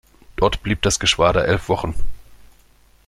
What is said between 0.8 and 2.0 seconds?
das Geschwader elf Wochen.